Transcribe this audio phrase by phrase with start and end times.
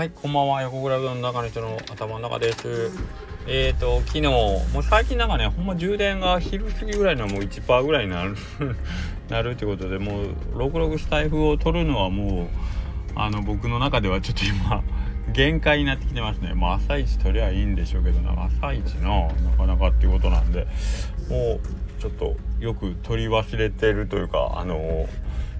[0.00, 0.62] はい、こんばんは。
[0.62, 2.90] 横倉の中の人の頭の中です。
[3.46, 8.34] えっ、ー、と、昨日、もう最近なんかね、ほんま充電が昼過ぎぐらいのもう1%ぐらいになる
[9.28, 12.46] なるってことで、もう、66スタイフを取るのはもう、
[13.14, 14.82] あの、僕の中ではちょっと今、
[15.34, 16.54] 限界になってきてますね。
[16.54, 20.66] まあ、朝一取りゃいいんでしょうけどな、朝一の、なかなかっていうことなんで、
[21.28, 25.06] もう、ちょっと、よく取り忘れてるというか、あの、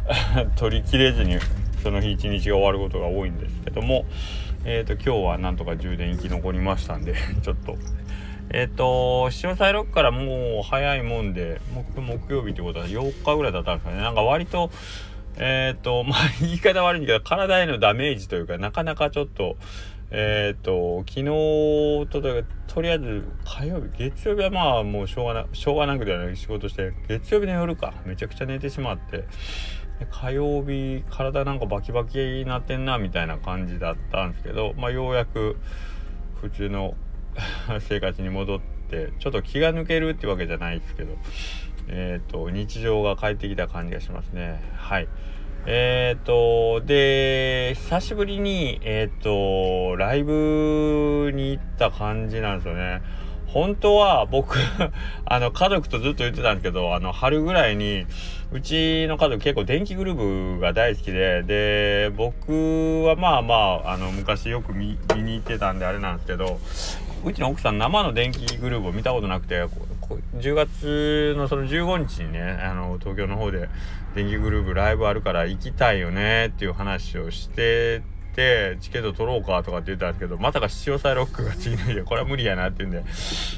[0.56, 1.36] 取りきれずに
[1.82, 4.04] その日一日が終わることが多いんですけども、
[4.64, 7.76] えーと、今日はなんとか充電生き残りましたんで ちょっと。
[8.52, 14.02] えっ、ー、と潮サイロックからもう早いもんで木木曜日ってことは8日ぐらいだったんですかね。
[14.02, 14.72] なんか割と
[15.36, 19.56] えっ、ー、とまあ言い方悪いんだけど体へのダメージというかなかなかちょっと
[20.10, 29.24] えっ、ー、と昨日ととりあえず火曜日月曜日はまあもうしょうがなしょうがなくではない仕事して月曜日の夜かめちゃくちゃ寝てしまって
[30.10, 35.56] 火曜日体なんかバキバキになってんなみたいな感じだったんですけど、まあ、ようやく
[36.40, 36.94] 普通の
[37.80, 41.16] 生活に戻ってちょっと気が抜けるってわけじゃないですけど、
[41.88, 44.60] えーと、日常が帰ってきた感じがしますね。
[44.76, 45.08] はい
[45.66, 53.02] えっ、ー、と、で、久しぶりに、えっ、ー、と、ライブに行った感じなんですよね。
[53.46, 54.58] 本当は僕
[55.26, 58.06] あの、家族とずっと言ってたんですけど、あの、春ぐらいに、
[58.52, 66.58] うちの家族結構電気グループが大好きで、で、僕はまあまあ、あの、昔よく見に行ってたんであれなんですけど、
[67.24, 69.64] うちの奥さん生の電気グループを見たことなくて、
[70.36, 73.68] 10月のその15日にね、あの、東京の方で
[74.14, 78.02] 電気グループライブあるから行きたいよねっていう話をして
[78.34, 83.04] てチケット取ろうかとかって言ったんですけどまさか潮サイロックが次の日でこれは無理やなっていうんで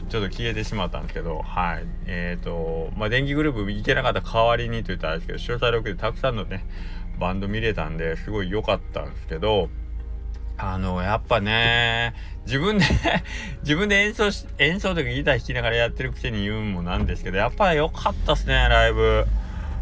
[0.08, 1.86] ちょっと消えてしまったんですけどはい。
[2.06, 6.64] えっ、ー、とまあ電気グループ行けなかった代わりにと言ったらですけど潮サイロックでたくさんのね
[7.18, 9.68] バンド見れたんですごい良かったんですけど
[10.64, 12.14] あの、やっぱね、
[12.46, 12.84] 自分で
[13.62, 19.26] 自分で演奏し、演奏とかギター弾きながらやってるくせに言うんもなんですけど、やっぱり良かったっすね、ライブ。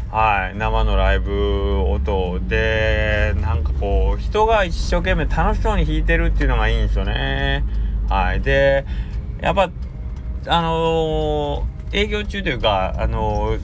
[0.09, 7.63] はい、生のライブ音で、なんかこう、人が一生懸命楽しそうに弾いてるっていうのがいいんですよね。
[8.09, 8.41] はい。
[8.41, 8.83] で、
[9.39, 9.69] やっぱ、
[10.47, 13.59] あのー、営業中というか、あのー、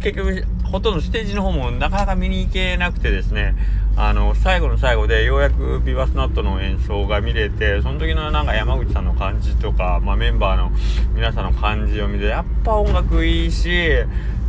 [0.00, 3.54] 結局、ほとんどステージの方もなかなか見に行けなくてですね、
[3.94, 10.72] あの、最後の最後でようやくビバスナットの演奏が見れて、その時のなんか山口さんの感じとか、まあメンバーの
[11.14, 13.68] 皆さんの感じを見て、やっぱ音楽いいし、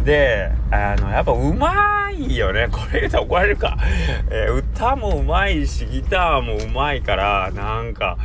[0.05, 2.69] で、あの、やっぱうまいよね。
[2.71, 3.77] これ言うと怒られるか。
[4.31, 8.17] えー、歌もうまいし、ギターもうまいから、なんか、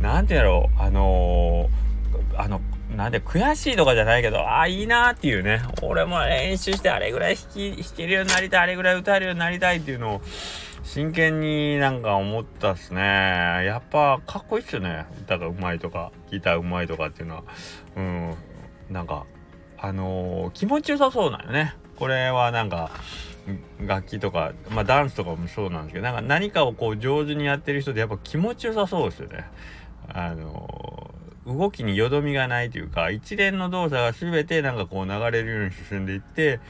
[0.00, 2.60] なんて言うんだろう、あのー、あの、
[2.94, 5.62] なんで悔しいとかじゃないけど、ああ、いいなっていうね。
[5.82, 10.22] 俺も練習してあれぐらい弾き、弾けるようになりたい、あれぐらい歌えるようになりたいっていうのを、
[10.84, 13.00] 真剣になんか思ったっすね。
[13.00, 15.06] やっぱかっこいいっすよね。
[15.22, 17.44] 歌がうまいとか、ギターうまいとかっていうのは。
[17.96, 18.34] うん。
[18.90, 19.24] なんか、
[19.78, 21.74] あのー、気持ちよさそうなのね。
[21.96, 22.90] これはなんか、
[23.80, 29.46] 楽器とか、まあダンスとかもそうなんですけど、なんか何かをこう上手にやってる人でやっぱ気持ちよさそうですよね。
[30.08, 31.13] あのー、
[31.46, 36.60] 動きによどみがないというか、一連の動作が全てなんかこう流れるように進んでいって、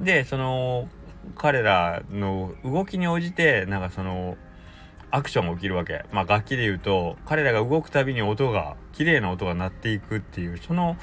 [0.00, 0.88] で、その、
[1.36, 4.36] 彼らの動きに応じて、なんかその、
[5.10, 6.04] アクションが起きるわけ。
[6.12, 10.96] まあ楽器で言うと、彼らが動くたびに音が、綺麗な音が鳴っていくっていう、その、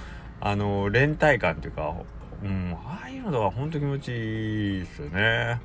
[0.46, 1.96] あの連帯感っていうか、
[2.44, 5.62] うん、ああいうのとか本当気持ちいいですよね。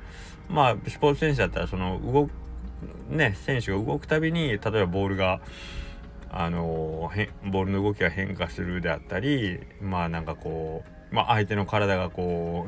[0.47, 2.31] まあスポーツ選手だったらその動く
[3.09, 5.41] ね選手が動くたびに例えばボールが
[6.31, 7.11] あの
[7.51, 12.67] ボールの動きが変化するであったりまあなんかこう、まあ、相手の体がこ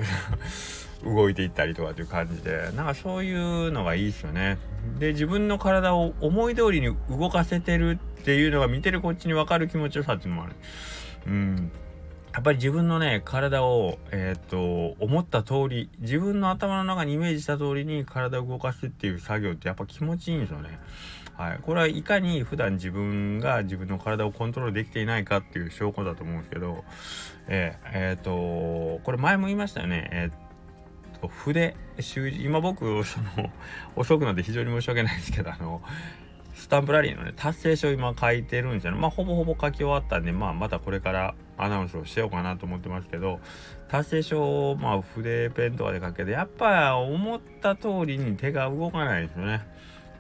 [1.04, 4.58] う 動いていったりとかっていう感じでなんかそういうのがいいですよね。
[5.00, 10.56] で自分の体を思い通りに動かせてるっていうのが見てるこっちに分かる気持ちよさっていうのもある。
[11.28, 11.72] うん
[12.34, 20.80] やっぱり自分のね、体を、えっ、と、思った通り、自分の頭の中にイメージした通りに体を動かすっていう作業ってやっぱ気持ちいいんですよね。
[21.42, 21.60] はい。
[21.64, 26.84] これはいかに普段自分が自分の体をコントロールできていないかっていう証拠だと思うんですけど、
[27.48, 30.08] えー、えー、と、これ前も言いましたよね。
[30.12, 33.50] えー、と、筆、習字、今僕、その、
[33.96, 35.82] 遅くなって非常に申し訳ないですけど、あの、
[36.54, 39.00] スタンプラリーのね、達成書を今書いてるんですよね。
[39.00, 43.40] まあ、ほぼほぼ書き終わったんで、まあ、またこれからアナウンスをしようかなと思ってますけど、
[43.88, 49.66] 達成書を、まあ、筆ペンとかで書けて、やっぱ思った通りに手が動かないですよね。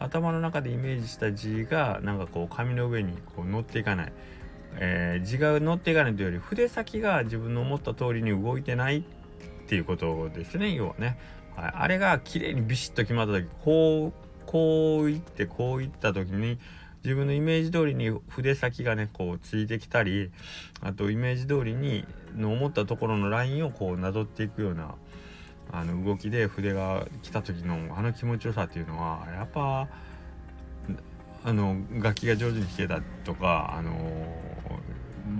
[0.03, 4.13] 頭の中でイメージした字が、なんかこう、紙の上にこう乗っていかない。
[4.77, 9.03] えー、字が乗っていかないというより、筆先が自分の思った通りに動いてないっ
[9.67, 11.17] ていうことですね、要はね。
[11.55, 14.21] はい、あれが綺麗にビシッと決まった時、こう、
[14.51, 16.59] こういってこういった時に
[17.03, 20.29] 自分のイメージ通りに筆先がねこうついてきたり
[20.81, 22.05] あとイメージ通りに
[22.35, 24.95] の思ったところのラインをこうなぞっていくような
[25.71, 29.87] あの動きで筆が来た時のあの気持ちよさっていうのはやっぱ
[31.43, 33.93] あの楽器が上手に弾けたとかあの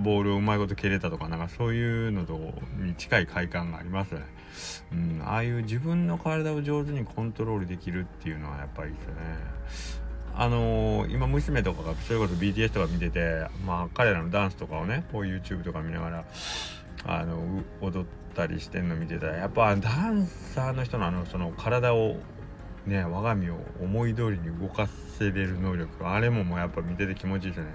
[0.02, 2.38] ボールをうまいこと蹴れたとかなんかそういうのと
[2.78, 4.22] に近い快感がありますね。
[4.92, 9.20] うん、ああいう自分の体を上手にコントロールできるっていうのはやっぱりいいですよね。
[10.34, 16.24] あのー、今娘とかがそれこそ BTS とか見ててまあ彼らのダンスとかをねこう YouTube とか見ながら
[17.04, 22.16] あの踊ったりしてんの見てたらやっぱダンサーの人のあのその体を
[22.86, 27.66] ね我が身を思い通りに動かせれる能力あれももうやっぱ見てて気持ちいいですね。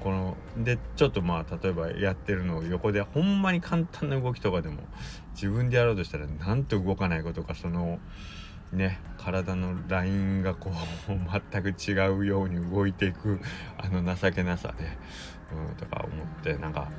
[0.00, 4.82] このでちょっとまあ例えばやってるのを横でほんまに簡単な動きとかでも
[5.34, 7.98] 自分でやろうとしたらなんと動かないことかその
[8.72, 11.12] ね体のラインがこう
[11.52, 13.40] 全く違うように動いていく
[13.76, 14.84] あの情けなさで、
[15.52, 16.90] うん、とか思ってなんか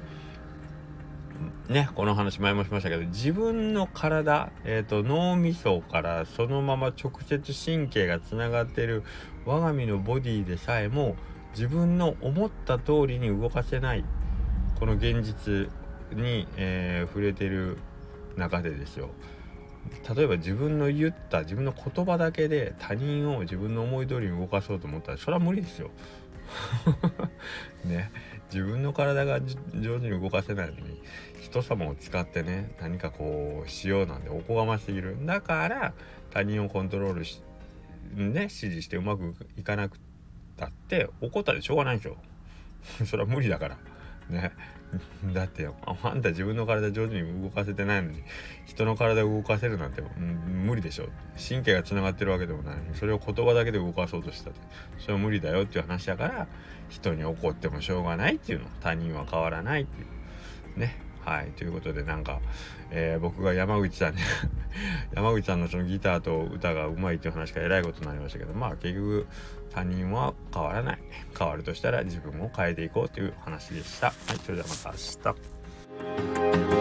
[1.67, 9.03] ねこの話前もしましたけど自分の体、えーと、脳みそからそのまま直接神経がつながってる
[9.45, 11.15] 我が身のボディでさえも
[11.51, 14.03] 自分の思った通りに動かせない
[14.79, 15.69] この現実
[16.15, 17.77] に、えー、触れてる
[18.35, 19.09] 中でですよ。
[20.15, 25.91] 例えば自分の言った自分の言葉だけで他人を自分の思い通りに動かそうと思ったらそれは無理ですよ。
[27.85, 28.11] ね。
[28.51, 29.39] 自分の体が
[29.75, 30.99] 上手に動かせないのに
[31.39, 35.17] 人様を使ってね何かこうしようなんておこがましすぎる。
[35.25, 35.93] だから
[36.31, 37.43] 他人をコントロールし
[38.13, 39.99] ね指示してうまくいかなく
[40.57, 42.17] たって怒ったでしょうがないでしょ
[43.05, 43.77] それは無理だから。
[44.29, 44.51] ね。
[45.33, 48.23] だってあんた自分の体上手に動かせてないのに
[48.65, 50.01] 人の体を動かせるなんて、
[50.47, 51.09] 無理でしょ。
[51.37, 54.59] 神経がつながってるわけでもないそれを言葉だけで動かそうとしたって
[54.99, 56.47] それは無理だよっていう話だから
[56.89, 58.65] 人に怒ってもしょうがないっていうの。
[58.81, 60.03] 他人は変わらないってい
[60.75, 60.79] う。
[60.79, 61.08] ね。
[61.29, 62.39] はいということでなんか、
[62.89, 64.21] えー、僕が山口さんに
[65.13, 69.27] 山口さんのそのギターと歌がうまいっていう話がえらいことになりましたけどまあ結局
[69.69, 70.99] 他人は変わらない。
[71.37, 74.07] 変わるとしたら自分を変えていこうという話でした。
[74.07, 74.95] はいそれではまた明
[76.73, 76.78] 日。